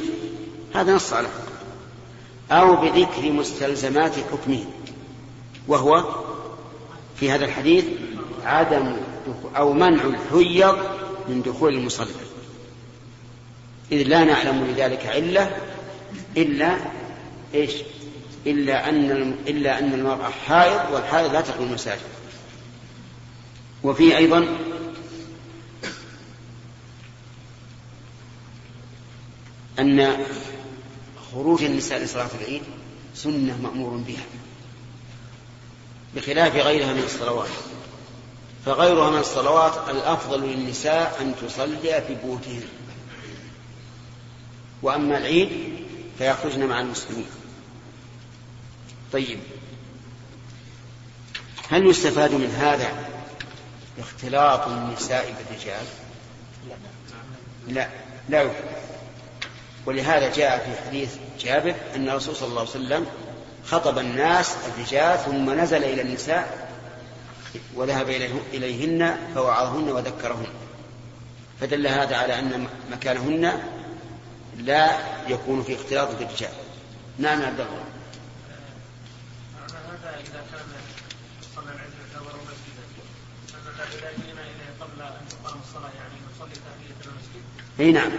[0.73, 1.47] هذا نص على حكم
[2.51, 4.65] أو بذكر مستلزمات حكمه
[5.67, 6.26] وهو
[7.19, 7.85] في هذا الحديث
[8.43, 8.95] عدم
[9.57, 10.77] أو منع الحيض
[11.29, 12.07] من دخول المصلى
[13.91, 15.57] إذ لا نعلم لذلك علة
[16.37, 16.77] إلا
[17.53, 17.71] إيش؟
[18.45, 22.01] إلا أن إلا أن المرأة حائض والحائض لا تدخل المساجد.
[23.83, 24.47] وفي أيضا
[29.79, 30.25] أن
[31.31, 32.63] خروج النساء لصلاة العيد
[33.15, 34.25] سنة مأمور بها.
[36.17, 37.49] بخلاف غيرها من الصلوات.
[38.65, 42.63] فغيرها من الصلوات الأفضل للنساء أن تصلي في بيوتهن.
[44.81, 45.49] وأما العيد
[46.17, 47.27] فيخرجن مع المسلمين.
[49.13, 49.39] طيب.
[51.69, 52.91] هل يستفاد من هذا
[53.99, 55.85] اختلاط النساء بالرجال؟
[57.67, 57.89] لا.
[58.29, 58.41] لا.
[58.41, 58.77] يفهم
[59.85, 63.07] ولهذا جاء في حديث جابر أن الرسول صلى الله عليه وسلم
[63.71, 66.67] خطب الناس الرجال ثم نزل إلى النساء
[67.75, 68.09] وذهب
[68.53, 70.47] إليهن فوعظهن وذكرهن.
[71.61, 73.61] فدل هذا على أن مكانهن
[74.57, 76.51] لا يكون في اختلاط بالرجال
[77.17, 77.83] نعم عبد الله.
[87.79, 88.11] أي نعم.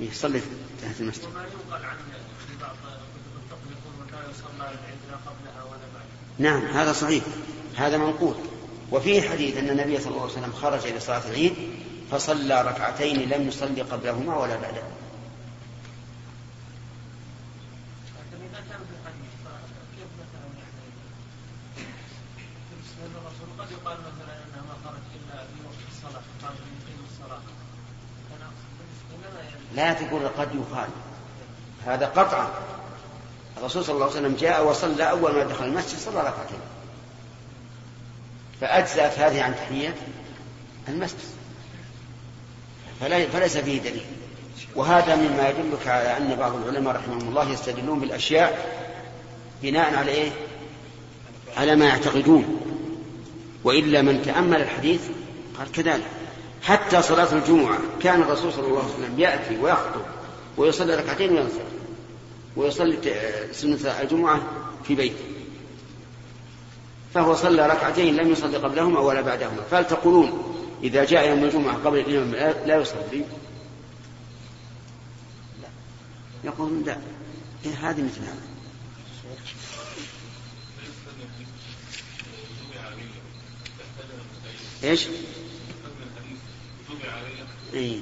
[0.00, 0.40] يصلي
[0.82, 1.24] تحت المسجد.
[1.24, 1.96] وما ينقل عن
[2.60, 2.76] بعض
[3.36, 6.06] الفقه يقول متى يصلى العيد قبلها ولا بعد
[6.38, 7.24] نعم هذا صحيح.
[7.76, 8.34] هذا منقول.
[8.92, 11.54] وفي حديث أن النبي صلى الله عليه وسلم خرج إلى صلاة العيد
[12.10, 14.94] فصلى ركعتين لم يصلي قبلهما ولا بعدهما
[29.74, 30.88] لا تقول قد يقال
[31.86, 32.48] هذا قطعا.
[33.58, 36.58] الرسول صلى الله عليه وسلم جاء وصلى أول ما دخل المسجد صلى ركعتين.
[38.60, 39.94] فأجزأت هذه عن تحية
[40.88, 41.18] المسجد.
[43.00, 44.04] فليس فيه دليل.
[44.76, 48.80] وهذا مما يدلك على أن بعض العلماء رحمهم الله يستدلون بالأشياء
[49.62, 50.30] بناء على إيه؟
[51.56, 52.60] على ما يعتقدون.
[53.64, 55.00] وإلا من تأمل الحديث
[55.58, 56.06] قال كذلك.
[56.62, 60.00] حتى صلاة الجمعة كان الرسول صلى الله عليه وسلم يأتي ويخطب
[60.56, 61.83] ويصلي ركعتين وينصرف.
[62.56, 62.98] ويصلي
[63.52, 64.42] سنة الجمعة
[64.84, 65.24] في بيته.
[67.14, 69.62] فهو صلى ركعتين لم يصلي قبلهما ولا بعدهما.
[69.70, 73.24] فهل تقولون إذا جاء يوم الجمعة قبل الإمام لا يصلي.
[76.44, 76.98] يقولون لا.
[77.66, 78.42] إيه هذه مثل هذا.
[84.84, 85.06] إيش؟
[87.74, 87.98] إيه؟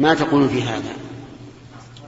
[0.00, 0.96] ما تقول في هذا؟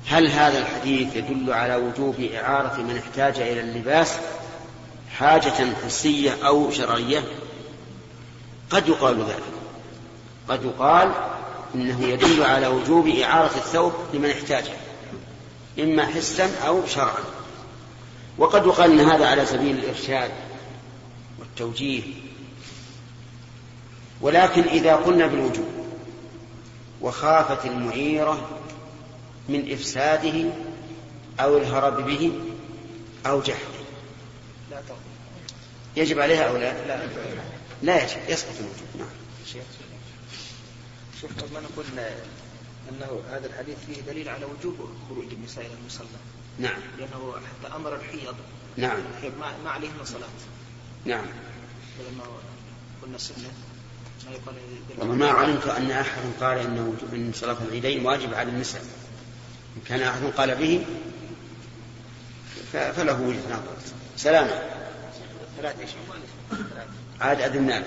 [0.07, 4.17] هل هذا الحديث يدل على وجوب إعارة من احتاج إلى اللباس
[5.19, 7.25] حاجة حسية أو شرعية؟
[8.71, 9.43] قد يقال ذلك.
[10.49, 11.13] قد يقال
[11.75, 14.75] إنه يدل على وجوب إعارة الثوب لمن احتاجه
[15.79, 17.25] إما حسا أو شرعا.
[18.39, 20.31] وقد يقال أن هذا على سبيل الإرشاد
[21.39, 22.03] والتوجيه.
[24.21, 25.82] ولكن إذا قلنا بالوجوب
[27.03, 28.61] وخافت المعيرة
[29.49, 30.51] من إفساده
[31.41, 32.33] أو الهرب به
[33.27, 33.83] أو جهله
[35.97, 37.07] يجب عليها أو لا؟ لا,
[37.83, 39.09] لا يجب يسقط الوجوب نعم.
[39.47, 39.63] شيخ
[41.55, 41.85] ما نقول
[42.91, 44.77] أنه هذا الحديث فيه دليل على وجوب
[45.09, 46.07] خروج النساء إلى المصلى.
[46.59, 46.81] نعم.
[46.99, 48.35] لأنه حتى أمر الحيض.
[48.77, 48.99] نعم.
[49.17, 49.33] الحيض
[49.65, 50.29] ما عليهن صلاة
[51.05, 51.25] نعم.
[52.11, 52.25] لما
[53.03, 53.53] قلنا السنة.
[54.99, 58.83] والله ما علمت أن أحد قال إنه إن صلاة العيدين واجب على النساء.
[59.77, 60.85] إن كان أحد قال به
[62.73, 63.77] فله وجهة نظر
[64.17, 64.61] سلامة
[67.21, 67.85] عاد أذناك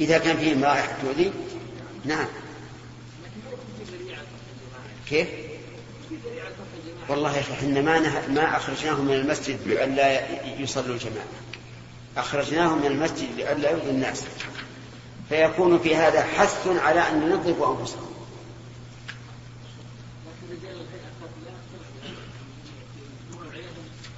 [0.00, 1.32] إذا كان فيه رائحة تؤذي؟
[2.04, 2.26] نعم.
[5.06, 5.28] كيف؟
[7.08, 8.28] والله يا أخي إحنا ما نه...
[8.28, 10.20] ما أخرجناهم من المسجد لئلا
[10.60, 11.26] يصلوا الجماعة.
[12.16, 14.24] أخرجناهم من المسجد لئلا يؤذوا الناس.
[15.28, 18.14] فيكون في هذا حث على أن ينظفوا أنفسهم.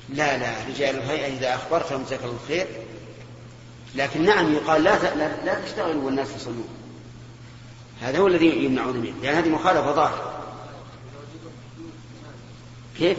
[0.09, 2.67] لا لا رجال الهيئة إذا أخبرتهم جزاك الله الخير
[3.95, 6.69] لكن نعم يقال لا لا, لا تشتغلوا والناس يصلون.
[8.03, 10.36] هذا هو الذي يمنعون منه لأن هذه مخالفة ظاهرة.
[12.99, 13.19] كيف؟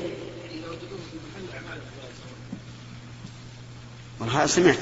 [4.19, 4.77] والله سمعت.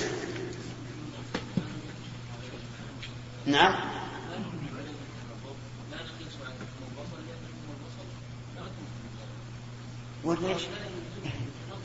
[3.45, 3.75] نعم.
[10.23, 10.61] وليش؟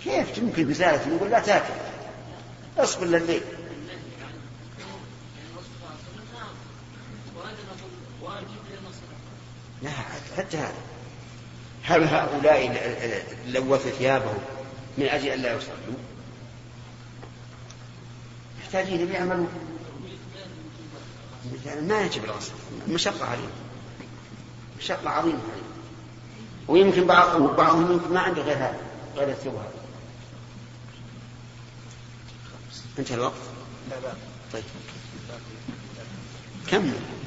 [0.05, 1.75] كيف؟ تمكن بزالة نقول لا تاكل.
[2.79, 3.43] اصبر لليل
[9.83, 9.91] لا
[10.37, 10.90] حتى هذا.
[11.91, 14.39] هل هؤلاء لوثوا ثيابهم
[14.99, 15.95] من أجل أن لا يصلوا؟
[18.61, 19.47] محتاجين يعملوا
[21.83, 22.53] ما يجب الغسل.
[22.89, 23.51] مشقة عليهم.
[24.79, 25.71] مشقة عظيمة عليهم.
[26.69, 28.81] ويمكن بعض بعضهم يمكن ما عنده غير هذا
[29.17, 29.73] غير الثوب هذا.
[32.99, 33.33] انتهى الوقت؟
[33.91, 34.13] لا لا.
[34.53, 34.65] طيب.
[36.71, 37.20] كمل.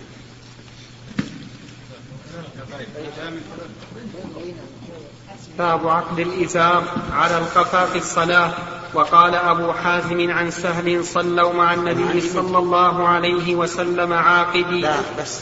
[5.58, 8.54] باب عقد الإزار على القفا في الصلاة.
[8.94, 14.82] وقال أبو حازم عن سهل صلوا مع النبي صلى الله عليه وسلم عاقدي.
[14.82, 15.40] لا بس.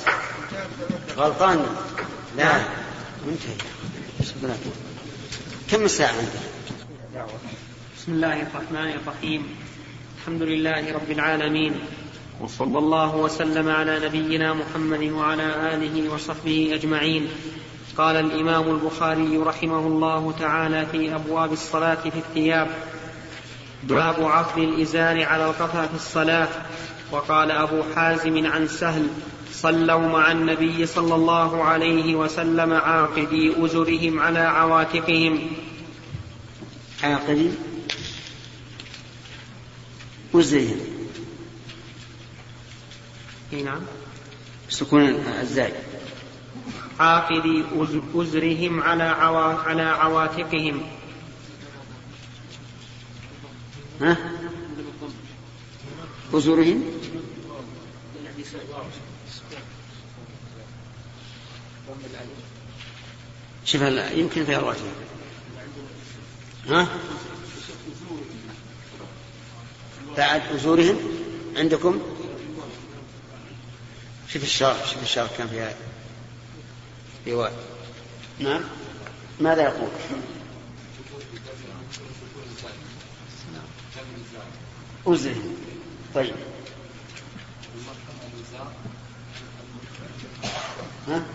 [1.18, 1.66] غلطان.
[2.38, 2.62] لا.
[3.28, 3.56] منتهي.
[5.72, 7.28] كم الساعة عندك؟
[7.98, 9.56] بسم الله الرحمن الرحيم.
[10.22, 11.80] الحمد لله رب العالمين.
[12.40, 17.28] وصلى الله وسلم على نبينا محمد وعلى آله وصحبه أجمعين.
[17.98, 22.68] قال الإمام البخاري رحمه الله تعالى في أبواب الصلاة في الثياب
[23.84, 26.50] باب عقد الإزار على القفا في الصلاة.
[27.12, 29.08] وقال أبو حازم عن سهل
[29.54, 35.40] صلوا مع النبي صلى الله عليه وسلم عاقدي أزرهم على عواتقهم.
[37.04, 37.50] عاقدي
[40.36, 40.91] أزرهم.
[43.54, 43.82] اي نعم.
[44.70, 45.02] سكون
[45.42, 45.74] الزاي
[47.00, 47.66] عاقد
[48.16, 49.54] أزرهم على عوا...
[49.54, 50.82] على عواتقهم.
[54.02, 54.18] ها؟
[56.34, 56.84] أزرهم؟
[63.66, 63.82] شوف
[64.16, 64.92] يمكن في الواجهة
[66.68, 66.88] ها؟
[70.18, 70.98] بعد أزورهم
[71.58, 72.02] عندكم؟
[74.34, 75.76] شوف الشرح شوف الشرح كان فيها
[77.28, 77.52] رواية
[78.40, 78.62] نعم؟
[79.40, 79.90] ماذا يقول؟
[85.08, 85.56] أزرهم
[86.16, 86.36] طيب.
[91.08, 91.26] ها؟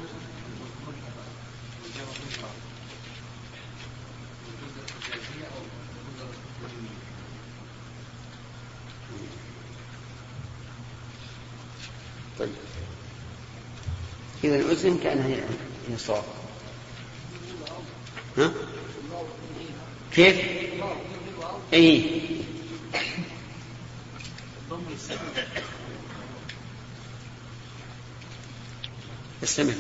[12.39, 12.49] طيب
[14.47, 16.23] إذا الأذن كأنها هي الصواب
[18.39, 18.53] ها؟
[20.13, 20.37] كيف؟
[21.73, 22.21] اي
[29.43, 29.73] استمع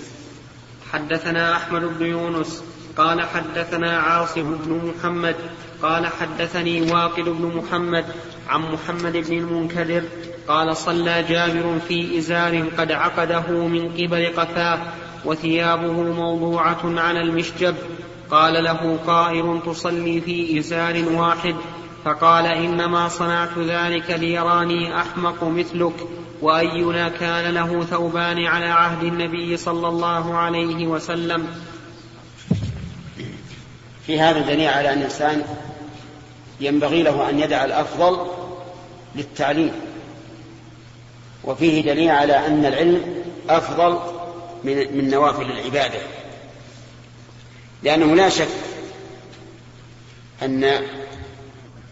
[0.92, 2.62] حدثنا أحمد بن يونس
[2.96, 5.36] قال حدثنا عاصم بن محمد
[5.82, 8.06] قال حدثني واقد بن محمد
[8.48, 10.04] عن محمد بن المنكدر
[10.48, 14.78] قال صلى جابر في إزار قد عقده من قبل قفاه
[15.24, 17.74] وثيابه موضوعة على المشجب.
[18.30, 21.54] قال له قائل تصلي في إزار واحد
[22.04, 25.92] فقال إنما صنعت ذلك ليراني أحمق مثلك
[26.42, 31.46] وأينا كان له ثوبان على عهد النبي صلى الله عليه وسلم.
[34.06, 35.42] في هذا دليل على أن الإنسان
[36.60, 38.26] ينبغي له أن يدع الأفضل
[39.14, 39.72] للتعليم.
[41.46, 43.98] وفيه دليل على أن العلم أفضل
[44.64, 45.98] من, من نوافل العبادة.
[47.82, 48.48] لأنه لا شك
[50.42, 50.80] أن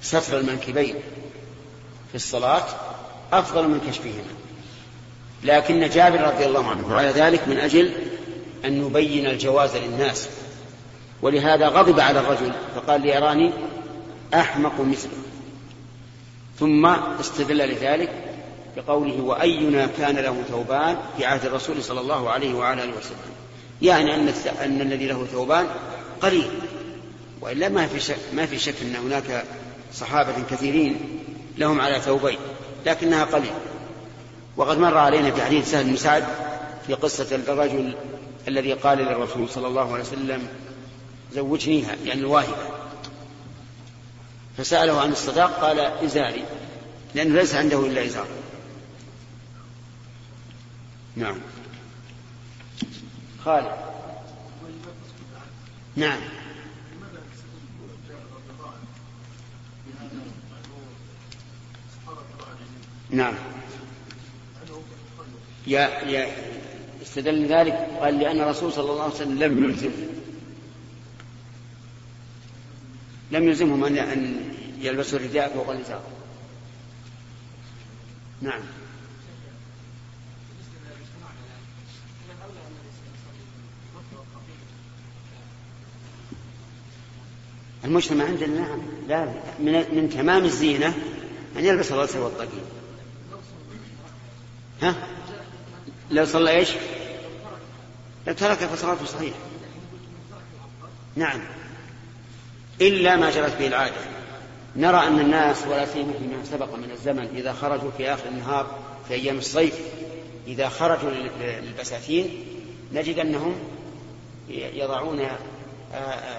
[0.03, 0.95] ستر المنكبين
[2.09, 2.65] في الصلاة
[3.33, 4.25] أفضل من كشفهما.
[5.45, 7.93] لكن جابر رضي الله عنه فعل ذلك من أجل
[8.65, 10.29] أن يبين الجواز للناس.
[11.23, 13.53] ولهذا غضب على الرجل فقال ليراني
[14.35, 15.19] أحمق مثله.
[16.59, 16.87] ثم
[17.21, 18.34] استدل لذلك
[18.77, 23.35] بقوله وأينا كان له ثوبان في عهد الرسول صلى الله عليه وعلى آله وسلم.
[23.83, 24.29] يعني أن
[24.61, 25.67] أن الذي له ثوبان
[26.21, 26.51] قليل.
[27.41, 29.45] وإلا ما في شك ما في شك أن هناك
[29.95, 31.21] صحابة كثيرين
[31.59, 32.39] لهم على ثوبين
[32.87, 33.53] لكنها قليل.
[34.57, 36.25] وقد مر علينا في حديث سهل بن سعد
[36.87, 37.95] في قصة الرجل
[38.49, 40.49] الذي قال للرسول صلى الله عليه وسلم
[41.33, 42.57] زوجنيها يعني الواهبة.
[44.59, 46.45] فسأله عن الصداق قال إزاري.
[47.15, 48.27] لأنه ليس عنده إلا إزار.
[51.17, 51.37] نعم.
[53.45, 53.73] خالد.
[55.97, 56.21] نعم.
[63.11, 63.35] نعم.
[65.67, 66.33] يا يا
[67.03, 69.91] استدل ذلك قال لأن الرسول صلى الله عليه وسلم لم يلزم
[73.31, 74.51] لم يلزمهم أن أن
[74.81, 76.03] يلبسوا الرداء فوق الإزار
[78.43, 78.61] نعم.
[87.85, 88.79] المجتمع عندنا نعم.
[89.09, 89.25] لا
[89.59, 90.95] من, من تمام الزينة
[91.57, 92.65] أن يلبس الرأس والطقيم
[94.83, 94.95] ها؟
[96.11, 96.69] لو صلى إيش؟
[98.27, 99.37] لو ترك فصلاته صحيحة
[101.17, 101.41] نعم.
[102.81, 103.97] إلا ما جرت به العادة.
[104.77, 108.79] نرى أن الناس ولا سيما فيما سبق من الزمن إذا خرجوا في آخر النهار
[109.09, 109.79] في أيام الصيف
[110.47, 111.11] إذا خرجوا
[111.41, 112.45] للبساتين
[112.93, 113.55] نجد أنهم
[114.49, 115.27] يضعون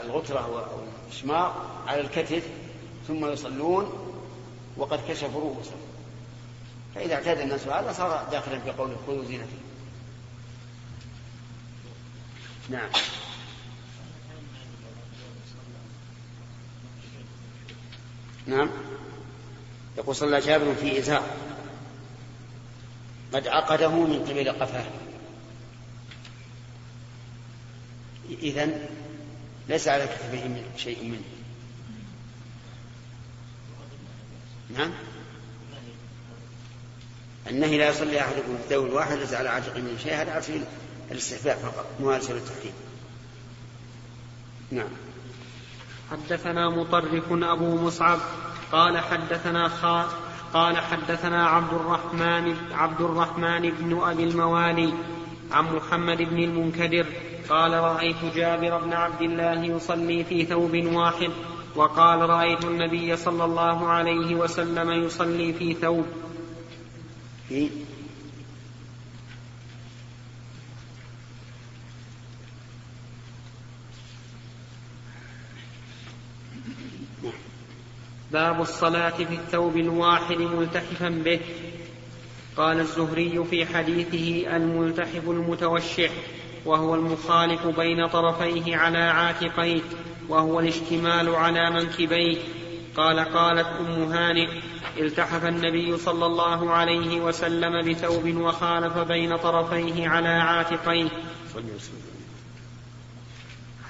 [0.06, 0.68] الغترة
[1.06, 1.51] والشماغ
[1.88, 2.43] على الكتف
[3.08, 3.93] ثم يصلون
[4.78, 5.78] وقد كشفوا رؤوسهم
[6.95, 9.66] فإذا اعتاد الناس هذا صار داخلا في قوله خذوا زينتكم
[12.70, 12.89] نعم.
[18.47, 18.70] نعم.
[19.97, 21.24] يقول صلى جابر في إزار.
[23.34, 24.86] قد عقده من قبل قفاه.
[28.30, 28.88] إذن
[29.70, 31.22] ليس على كتفه شيء منه.
[34.78, 34.91] نعم؟
[37.49, 40.61] النهي لا يصلي أحدكم في ثوب واحد ليس على عاتقه من شيء هذا في
[41.11, 42.74] الاستحباب فقط مو على التحريم.
[44.72, 44.89] نعم.
[46.11, 48.20] حدثنا مطرف أبو مصعب
[48.72, 50.09] قال حدثنا خا
[50.53, 54.93] قال حدثنا عبد الرحمن عبد الرحمن بن أبي الموالي
[55.51, 57.05] عن محمد بن المنكدر
[57.50, 61.32] قال رأيت جابر بن عبد الله يصلي في ثوب واحد
[61.76, 66.06] وقال رأيت النبي صلى الله عليه وسلم يصلي في ثوب.
[67.50, 67.70] في
[78.32, 81.39] باب الصلاة في الثوب الواحد ملتحفا به.
[82.58, 86.12] قال الزهري في حديثه الملتحف المتوشح.
[86.66, 89.82] وهو المخالف بين طرفيه على عاتقيه
[90.30, 92.38] وهو الاشتمال على منكبيه
[92.97, 94.47] قال قالت أم هانئ
[94.97, 101.09] التحف النبي صلى الله عليه وسلم بثوب وخالف بين طرفيه على عاتقيه.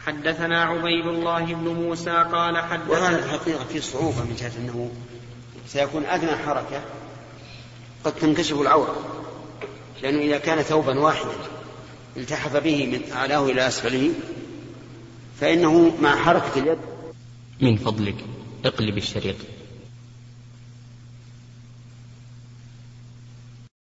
[0.06, 4.92] حدثنا عبيد الله بن موسى قال حدثنا وهذا الحقيقة في صعوبة من جهة أنه
[5.68, 6.82] سيكون أدنى حركة
[8.04, 8.96] قد تنكشف العورة
[10.04, 11.55] لأنه إذا كان ثوبا واحدا
[12.18, 14.12] التحف به من أعلاه إلى أسفله
[15.42, 16.78] فإنه مع حركة اليد.
[17.62, 18.16] من فضلك
[18.66, 19.36] اقلب الشريط.